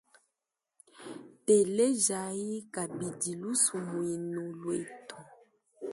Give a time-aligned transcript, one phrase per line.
[1.45, 5.17] Telejayi kabidi lusumuinu lwetu.